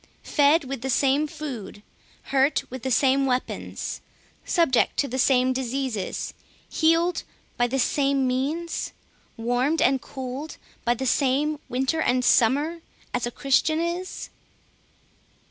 Fed 0.23 0.63
with 0.63 0.81
the 0.81 0.89
same 0.89 1.27
food, 1.27 1.83
hurt 2.31 2.63
with 2.71 2.81
the 2.81 2.89
same 2.89 3.27
weapons, 3.27 4.01
subject 4.43 4.97
to 4.97 5.07
the 5.07 5.19
same 5.19 5.53
diseases, 5.53 6.33
healed 6.67 7.21
by 7.55 7.67
the 7.67 7.77
same 7.77 8.25
means, 8.25 8.93
warmed 9.37 9.79
and 9.79 10.01
cooled 10.01 10.57
by 10.85 10.95
the 10.95 11.05
same 11.05 11.59
winter 11.69 12.01
and 12.01 12.25
summer, 12.25 12.81
as 13.13 13.27
a 13.27 13.31
Christian 13.31 13.79
is? 13.79 14.31